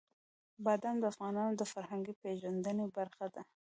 بادام 0.65 0.95
د 0.99 1.03
افغانانو 1.11 1.53
د 1.57 1.63
فرهنګي 1.73 2.13
پیژندنې 2.21 2.85
برخه 2.97 3.25
ده. 3.33 3.41